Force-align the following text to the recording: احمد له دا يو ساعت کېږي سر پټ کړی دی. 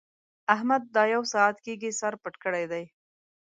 احمد 0.53 0.81
له 0.87 0.91
دا 0.95 1.03
يو 1.13 1.23
ساعت 1.33 1.57
کېږي 1.65 1.91
سر 1.99 2.13
پټ 2.21 2.33
کړی 2.43 2.65
دی. 2.71 2.83